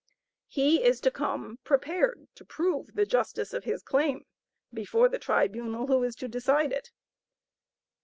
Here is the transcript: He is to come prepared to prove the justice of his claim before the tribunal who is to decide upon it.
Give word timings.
He 0.47 0.83
is 0.83 0.99
to 1.01 1.11
come 1.11 1.59
prepared 1.63 2.27
to 2.33 2.43
prove 2.43 2.95
the 2.95 3.05
justice 3.05 3.53
of 3.53 3.65
his 3.65 3.83
claim 3.83 4.25
before 4.73 5.07
the 5.07 5.19
tribunal 5.19 5.85
who 5.85 6.01
is 6.01 6.15
to 6.15 6.27
decide 6.27 6.71
upon 6.71 6.77
it. 6.79 6.91